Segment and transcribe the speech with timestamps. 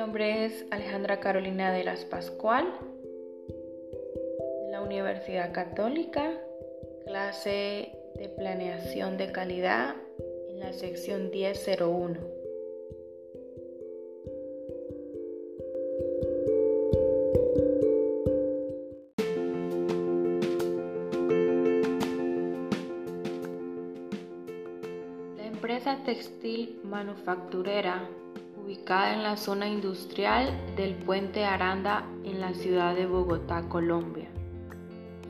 [0.00, 2.64] nombre es Alejandra Carolina de las Pascual,
[4.64, 6.40] de la Universidad Católica,
[7.04, 9.96] clase de planeación de calidad
[10.48, 12.18] en la sección 1001.
[25.36, 28.08] La empresa textil manufacturera
[28.70, 34.28] ubicada en la zona industrial del puente Aranda en la ciudad de Bogotá, Colombia.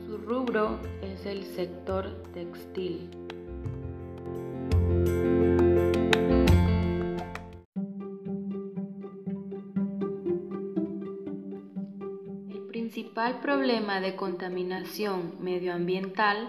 [0.05, 3.09] Su rubro es el sector textil.
[12.51, 16.47] El principal problema de contaminación medioambiental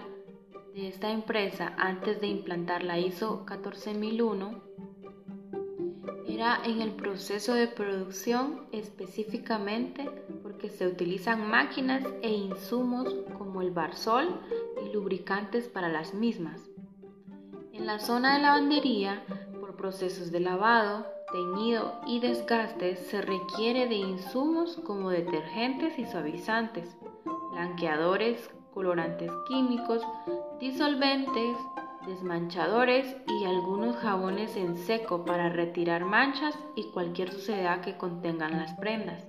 [0.75, 4.72] de esta empresa antes de implantar la ISO 14001
[6.33, 10.09] era en el proceso de producción específicamente
[10.41, 14.39] porque se utilizan máquinas e insumos como el barsol
[14.83, 16.69] y lubricantes para las mismas.
[17.71, 19.23] En la zona de lavandería,
[19.59, 26.95] por procesos de lavado, teñido y desgaste se requiere de insumos como detergentes y suavizantes,
[27.51, 30.01] blanqueadores, colorantes químicos,
[30.59, 31.57] disolventes,
[32.07, 38.73] desmanchadores y algunos jabones en seco para retirar manchas y cualquier suciedad que contengan las
[38.73, 39.25] prendas.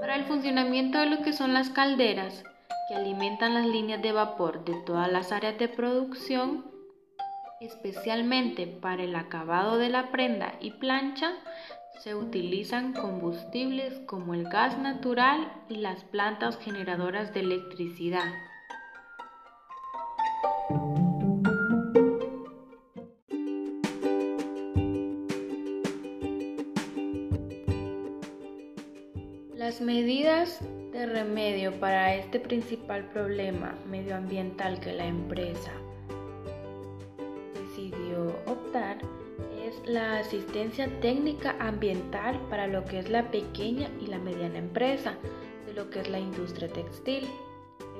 [0.00, 2.44] Para el funcionamiento de lo que son las calderas,
[2.88, 6.64] que alimentan las líneas de vapor de todas las áreas de producción,
[7.60, 11.32] especialmente para el acabado de la prenda y plancha,
[12.00, 18.32] se utilizan combustibles como el gas natural y las plantas generadoras de electricidad.
[29.70, 30.58] Las medidas
[30.92, 35.70] de remedio para este principal problema medioambiental que la empresa
[37.54, 38.98] decidió optar
[39.64, 45.14] es la asistencia técnica ambiental para lo que es la pequeña y la mediana empresa
[45.66, 47.28] de lo que es la industria textil,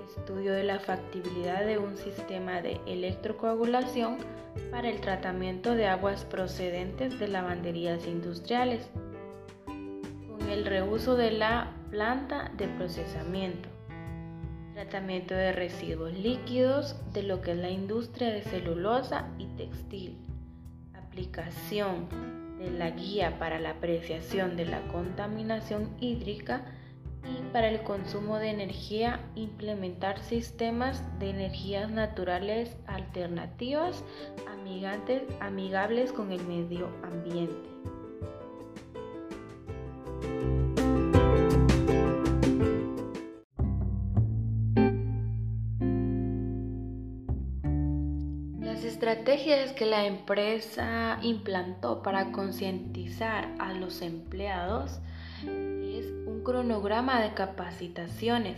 [0.09, 4.17] estudio de la factibilidad de un sistema de electrocoagulación
[4.73, 8.91] para el tratamiento de aguas procedentes de lavanderías industriales,
[10.49, 13.69] el reuso de la planta de procesamiento,
[14.75, 20.17] tratamiento de residuos líquidos de lo que es la industria de celulosa y textil,
[20.95, 22.09] aplicación
[22.59, 26.63] de la guía para la apreciación de la contaminación hídrica
[27.25, 34.05] y para el consumo de energía implementar sistemas de energías naturales alternativas
[35.41, 37.69] amigables con el medio ambiente.
[48.85, 55.01] Estrategias que la empresa implantó para concientizar a los empleados
[55.43, 58.57] es un cronograma de capacitaciones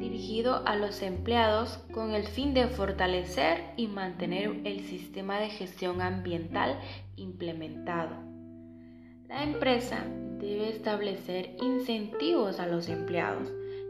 [0.00, 6.02] dirigido a los empleados con el fin de fortalecer y mantener el sistema de gestión
[6.02, 6.78] ambiental
[7.16, 8.16] implementado.
[9.28, 10.04] La empresa
[10.38, 13.48] debe establecer incentivos a los empleados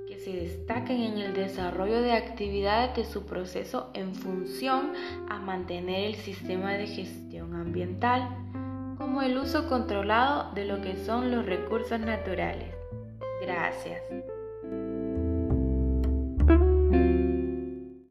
[0.09, 4.95] que se destaquen en el desarrollo de actividades de su proceso en función
[5.29, 8.27] a mantener el sistema de gestión ambiental,
[8.97, 12.75] como el uso controlado de lo que son los recursos naturales.
[13.43, 14.01] Gracias.